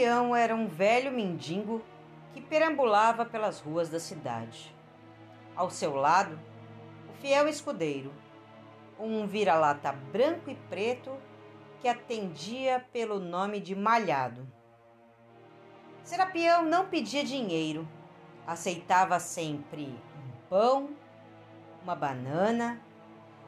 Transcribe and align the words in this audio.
Serapião 0.00 0.34
era 0.34 0.56
um 0.56 0.66
velho 0.66 1.12
mendigo 1.12 1.82
que 2.32 2.40
perambulava 2.40 3.26
pelas 3.26 3.60
ruas 3.60 3.90
da 3.90 4.00
cidade. 4.00 4.74
Ao 5.54 5.68
seu 5.68 5.94
lado, 5.94 6.40
o 7.10 7.12
fiel 7.20 7.46
escudeiro, 7.46 8.10
um 8.98 9.26
vira-lata 9.26 9.92
branco 9.92 10.48
e 10.48 10.54
preto 10.70 11.14
que 11.82 11.86
atendia 11.86 12.82
pelo 12.94 13.20
nome 13.20 13.60
de 13.60 13.76
Malhado. 13.76 14.50
Serapião 16.02 16.62
não 16.62 16.86
pedia 16.86 17.22
dinheiro, 17.22 17.86
aceitava 18.46 19.20
sempre 19.20 19.84
um 19.84 20.48
pão, 20.48 20.96
uma 21.84 21.94
banana, 21.94 22.80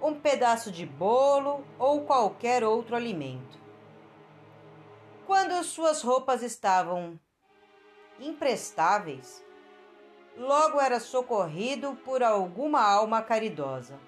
um 0.00 0.14
pedaço 0.14 0.70
de 0.70 0.86
bolo 0.86 1.64
ou 1.76 2.02
qualquer 2.02 2.62
outro 2.62 2.94
alimento. 2.94 3.65
Quando 5.26 5.60
suas 5.64 6.02
roupas 6.02 6.40
estavam 6.40 7.18
imprestáveis, 8.20 9.44
logo 10.36 10.80
era 10.80 11.00
socorrido 11.00 11.96
por 12.04 12.22
alguma 12.22 12.80
alma 12.80 13.20
caridosa. 13.20 13.98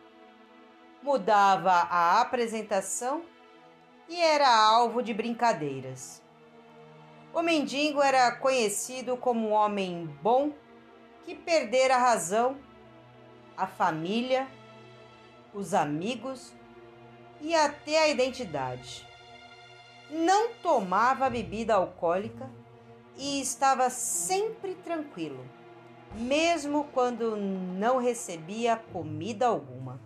Mudava 1.02 1.72
a 1.72 2.20
apresentação 2.20 3.24
e 4.08 4.14
era 4.14 4.48
alvo 4.48 5.02
de 5.02 5.12
brincadeiras. 5.12 6.22
O 7.34 7.42
mendigo 7.42 8.00
era 8.00 8.30
conhecido 8.36 9.16
como 9.16 9.48
um 9.48 9.52
homem 9.52 10.06
bom 10.22 10.52
que 11.24 11.34
perdera 11.34 11.96
a 11.96 11.98
razão, 11.98 12.60
a 13.56 13.66
família, 13.66 14.46
os 15.52 15.74
amigos 15.74 16.52
e 17.40 17.56
até 17.56 18.04
a 18.04 18.08
identidade 18.08 19.07
não 20.10 20.54
tomava 20.54 21.28
bebida 21.28 21.74
alcoólica 21.74 22.50
e 23.16 23.40
estava 23.40 23.90
sempre 23.90 24.74
tranquilo, 24.76 25.44
mesmo 26.14 26.84
quando 26.92 27.36
não 27.36 27.98
recebia 27.98 28.76
comida 28.92 29.46
alguma. 29.46 30.00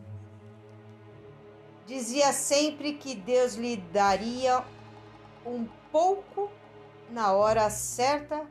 Dizia 1.87 2.33
sempre 2.33 2.95
que 2.95 3.15
Deus 3.15 3.55
lhe 3.55 3.77
daria 3.77 4.65
um 5.45 5.67
pouco 5.91 6.51
na 7.11 7.33
hora 7.33 7.69
certa 7.69 8.47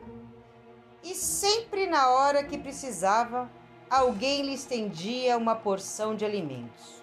e 1.04 1.16
sempre 1.16 1.88
na 1.88 2.10
hora 2.10 2.44
que 2.44 2.58
precisava, 2.58 3.50
alguém 3.90 4.44
lhe 4.44 4.54
estendia 4.54 5.38
uma 5.38 5.56
porção 5.56 6.16
de 6.16 6.24
alimentos. 6.24 7.01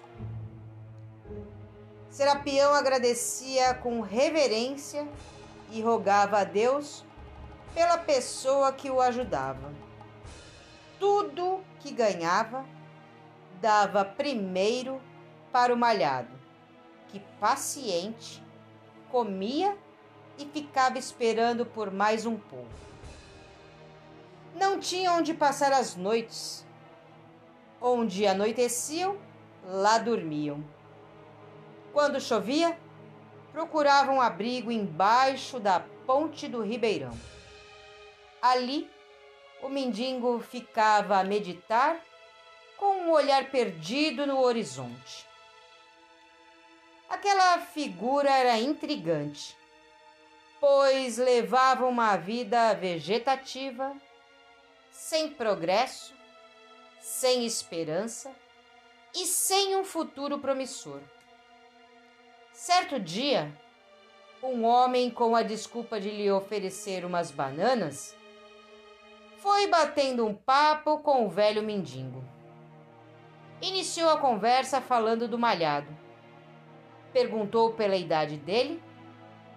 Serapião 2.09 2.73
agradecia 2.73 3.73
com 3.75 4.01
reverência 4.01 5.07
e 5.71 5.81
rogava 5.81 6.39
a 6.39 6.43
Deus 6.43 7.05
pela 7.73 7.97
pessoa 7.97 8.73
que 8.73 8.89
o 8.89 8.99
ajudava. 8.99 9.71
Tudo 10.99 11.63
que 11.79 11.91
ganhava 11.91 12.65
dava 13.61 14.03
primeiro 14.03 14.99
para 15.51 15.73
o 15.73 15.77
malhado, 15.77 16.31
que 17.07 17.19
paciente 17.39 18.43
comia 19.11 19.77
e 20.37 20.45
ficava 20.45 20.97
esperando 20.97 21.65
por 21.65 21.91
mais 21.91 22.25
um 22.25 22.37
pouco. 22.37 22.67
Não 24.55 24.79
tinha 24.79 25.13
onde 25.13 25.33
passar 25.33 25.71
as 25.71 25.95
noites. 25.95 26.65
Onde 27.81 28.27
anoiteciam, 28.27 29.17
lá 29.63 29.97
dormiam. 29.97 30.63
Quando 31.99 32.21
chovia, 32.21 32.79
procuravam 33.51 34.21
abrigo 34.21 34.71
embaixo 34.71 35.59
da 35.59 35.81
ponte 36.07 36.47
do 36.47 36.61
Ribeirão. 36.61 37.11
Ali, 38.41 38.89
o 39.61 39.67
mendigo 39.67 40.39
ficava 40.39 41.19
a 41.19 41.25
meditar 41.25 41.99
com 42.77 43.01
um 43.01 43.11
olhar 43.11 43.51
perdido 43.51 44.25
no 44.25 44.39
horizonte. 44.39 45.27
Aquela 47.09 47.59
figura 47.59 48.31
era 48.31 48.57
intrigante, 48.57 49.57
pois 50.57 51.17
levava 51.17 51.85
uma 51.85 52.15
vida 52.15 52.73
vegetativa, 52.75 53.93
sem 54.89 55.31
progresso, 55.31 56.15
sem 57.01 57.45
esperança 57.45 58.33
e 59.13 59.25
sem 59.25 59.75
um 59.75 59.83
futuro 59.83 60.39
promissor. 60.39 61.01
Certo 62.51 62.99
dia, 62.99 63.51
um 64.43 64.65
homem, 64.65 65.09
com 65.09 65.35
a 65.35 65.43
desculpa 65.43 65.99
de 65.99 66.09
lhe 66.09 66.31
oferecer 66.31 67.05
umas 67.05 67.31
bananas, 67.31 68.15
foi 69.37 69.67
batendo 69.67 70.25
um 70.25 70.33
papo 70.33 70.99
com 70.99 71.25
o 71.25 71.29
velho 71.29 71.63
mendigo. 71.63 72.23
Iniciou 73.61 74.09
a 74.09 74.17
conversa 74.17 74.81
falando 74.81 75.27
do 75.27 75.37
malhado. 75.37 75.87
Perguntou 77.11 77.73
pela 77.73 77.95
idade 77.95 78.37
dele, 78.37 78.81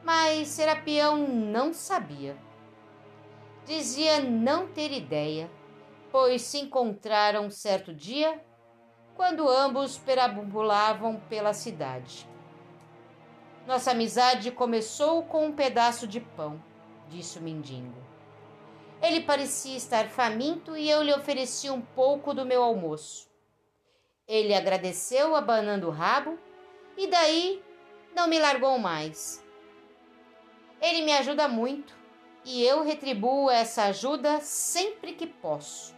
mas 0.03 0.49
Serapião 0.49 1.27
não 1.27 1.73
sabia. 1.73 2.37
Dizia 3.65 4.21
não 4.21 4.67
ter 4.67 4.91
ideia, 4.93 5.49
pois 6.11 6.43
se 6.43 6.59
encontraram 6.59 7.49
certo 7.51 7.95
dia 7.95 8.41
quando 9.15 9.49
ambos 9.49 9.99
perambulavam 9.99 11.21
pela 11.29 11.53
cidade. 11.53 12.32
Nossa 13.67 13.93
amizade 13.93 14.51
começou 14.51 15.23
com 15.23 15.47
um 15.47 15.53
pedaço 15.53 16.07
de 16.07 16.21
pão, 16.21 16.63
disse 17.09 17.39
o 17.39 17.43
mendigo. 17.43 17.95
Ele 19.01 19.21
parecia 19.21 19.77
estar 19.77 20.09
faminto 20.09 20.77
e 20.77 20.89
eu 20.91 21.03
lhe 21.03 21.13
ofereci 21.13 21.71
um 21.71 21.81
pouco 21.81 22.35
do 22.35 22.45
meu 22.45 22.63
almoço. 22.63 23.29
Ele 24.27 24.55
agradeceu, 24.55 25.35
abanando 25.37 25.89
o 25.89 25.91
rabo, 25.91 26.39
e 26.97 27.07
daí 27.07 27.63
não 28.15 28.29
me 28.29 28.39
largou 28.39 28.79
mais. 28.79 29.45
Ele 30.81 31.03
me 31.03 31.13
ajuda 31.13 31.47
muito 31.47 31.95
e 32.45 32.65
eu 32.65 32.83
retribuo 32.83 33.49
essa 33.49 33.85
ajuda 33.85 34.41
sempre 34.41 35.13
que 35.13 35.27
posso. 35.27 35.95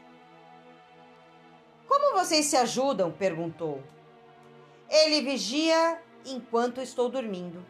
Como 1.89 2.19
vocês 2.19 2.47
se 2.47 2.57
ajudam? 2.57 3.11
perguntou. 3.11 3.83
Ele 4.89 5.23
vigia 5.23 6.01
enquanto 6.25 6.81
estou 6.81 7.09
dormindo. 7.09 7.65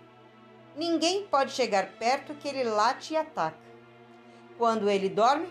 Ninguém 0.76 1.26
pode 1.26 1.53
chegar 1.53 1.92
perto 1.92 2.34
que 2.34 2.48
ele 2.48 2.65
late 2.65 3.15
e 3.15 3.16
ataca. 3.16 3.59
Quando 4.59 4.88
ele 4.88 5.09
dorme, 5.09 5.48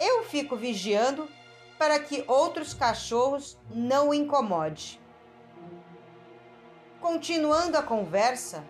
eu 0.00 0.24
fico 0.24 0.56
vigiando 0.56 1.28
para 1.78 1.98
que 2.00 2.24
outros 2.26 2.74
cachorros 2.74 3.58
não 3.70 4.10
o 4.10 4.14
incomode. 4.14 5.00
Continuando 7.00 7.76
a 7.76 7.82
conversa, 7.82 8.64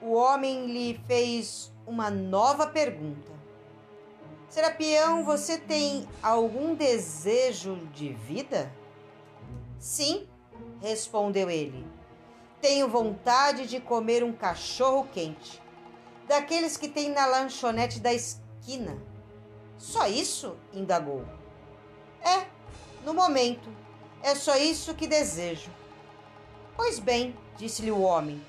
o 0.00 0.12
homem 0.12 0.66
lhe 0.66 1.00
fez 1.06 1.72
uma 1.86 2.10
nova 2.10 2.66
pergunta. 2.66 3.32
Serapião, 4.48 5.24
você 5.24 5.58
tem 5.58 6.08
algum 6.22 6.74
desejo 6.74 7.76
de 7.92 8.12
vida? 8.12 8.70
Sim, 9.78 10.28
respondeu 10.80 11.50
ele. 11.50 11.95
Tenho 12.60 12.88
vontade 12.88 13.66
de 13.66 13.80
comer 13.80 14.24
um 14.24 14.32
cachorro 14.32 15.08
quente, 15.12 15.62
daqueles 16.26 16.76
que 16.76 16.88
tem 16.88 17.10
na 17.10 17.26
lanchonete 17.26 18.00
da 18.00 18.12
esquina. 18.12 18.96
Só 19.78 20.06
isso? 20.06 20.56
indagou. 20.72 21.24
É, 22.22 22.46
no 23.04 23.12
momento. 23.14 23.70
É 24.22 24.34
só 24.34 24.56
isso 24.56 24.94
que 24.94 25.06
desejo. 25.06 25.70
Pois 26.74 26.98
bem, 26.98 27.36
disse-lhe 27.56 27.92
o 27.92 28.00
homem, 28.00 28.44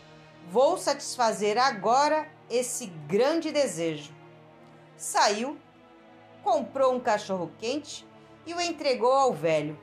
vou 0.50 0.78
satisfazer 0.78 1.58
agora 1.58 2.28
esse 2.50 2.88
grande 3.08 3.52
desejo. 3.52 4.12
Saiu, 4.96 5.58
comprou 6.44 6.96
um 6.96 7.00
cachorro 7.00 7.52
quente 7.60 8.08
e 8.46 8.54
o 8.54 8.62
entregou 8.62 9.12
ao 9.12 9.34
velho. 9.34 9.78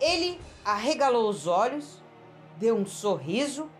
Ele 0.00 0.40
arregalou 0.64 1.28
os 1.28 1.46
olhos 1.46 2.00
deu 2.58 2.76
um 2.76 2.84
sorriso, 2.84 3.70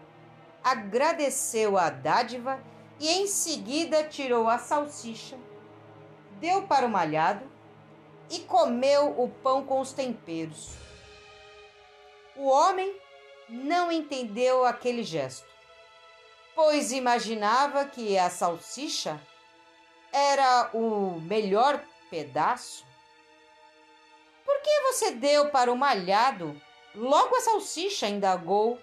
agradeceu 0.62 1.76
a 1.76 1.90
dádiva 1.90 2.62
e 3.00 3.08
em 3.08 3.26
seguida 3.26 4.04
tirou 4.04 4.48
a 4.48 4.58
salsicha, 4.58 5.36
deu 6.40 6.62
para 6.62 6.86
o 6.86 6.88
malhado 6.88 7.44
e 8.30 8.40
comeu 8.40 9.20
o 9.20 9.28
pão 9.28 9.64
com 9.64 9.80
os 9.80 9.92
temperos. 9.92 10.74
O 12.36 12.46
homem 12.48 12.94
não 13.48 13.90
entendeu 13.90 14.64
aquele 14.64 15.02
gesto, 15.02 15.46
pois 16.54 16.92
imaginava 16.92 17.84
que 17.84 18.16
a 18.16 18.30
salsicha 18.30 19.20
era 20.12 20.70
o 20.72 21.20
melhor 21.20 21.82
pedaço. 22.10 22.86
Por 24.44 24.60
que 24.62 24.80
você 24.82 25.10
deu 25.12 25.50
para 25.50 25.72
o 25.72 25.76
malhado 25.76 26.60
Logo 26.94 27.36
a 27.36 27.40
salsicha 27.40 28.08
indagou. 28.08 28.78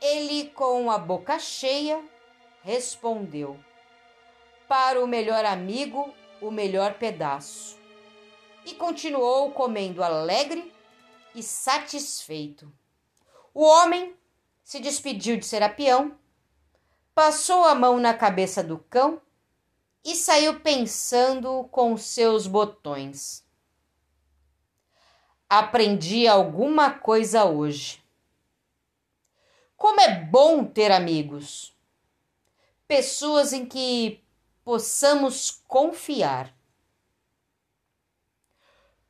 Ele, 0.00 0.50
com 0.50 0.90
a 0.90 0.98
boca 0.98 1.38
cheia, 1.38 2.02
respondeu: 2.62 3.58
Para 4.68 5.02
o 5.02 5.06
melhor 5.06 5.44
amigo, 5.44 6.14
o 6.40 6.50
melhor 6.50 6.94
pedaço. 6.94 7.78
E 8.64 8.74
continuou 8.74 9.50
comendo 9.52 10.02
alegre 10.02 10.72
e 11.34 11.42
satisfeito. 11.42 12.72
O 13.52 13.62
homem 13.62 14.16
se 14.64 14.80
despediu 14.80 15.36
de 15.36 15.44
Serapião, 15.44 16.16
passou 17.14 17.64
a 17.64 17.74
mão 17.74 18.00
na 18.00 18.14
cabeça 18.14 18.64
do 18.64 18.78
cão 18.78 19.20
e 20.02 20.14
saiu 20.16 20.60
pensando 20.60 21.68
com 21.70 21.96
seus 21.96 22.46
botões. 22.46 23.43
Aprendi 25.48 26.26
alguma 26.26 26.90
coisa 26.90 27.44
hoje. 27.44 28.02
Como 29.76 30.00
é 30.00 30.20
bom 30.20 30.64
ter 30.64 30.90
amigos, 30.90 31.74
pessoas 32.88 33.52
em 33.52 33.66
que 33.66 34.22
possamos 34.64 35.62
confiar. 35.68 36.54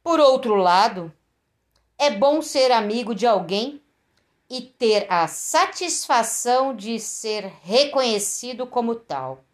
Por 0.02 0.18
outro 0.18 0.56
lado, 0.56 1.12
é 1.96 2.10
bom 2.10 2.42
ser 2.42 2.72
amigo 2.72 3.14
de 3.14 3.26
alguém 3.26 3.80
e 4.50 4.60
ter 4.60 5.06
a 5.10 5.26
satisfação 5.26 6.74
de 6.74 6.98
ser 6.98 7.46
reconhecido 7.62 8.66
como 8.66 8.94
tal. 8.94 9.44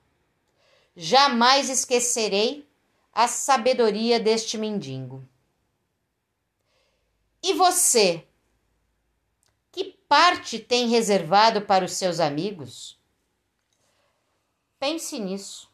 Jamais 0.96 1.68
esquecerei 1.68 2.66
a 3.12 3.28
sabedoria 3.28 4.18
deste 4.18 4.58
mendigo. 4.58 5.22
E 7.42 7.54
você? 7.54 8.26
Que 9.72 9.84
parte 10.08 10.58
tem 10.58 10.88
reservado 10.88 11.62
para 11.62 11.84
os 11.84 11.92
seus 11.92 12.20
amigos? 12.20 12.98
Pense 14.78 15.18
nisso. 15.18 15.69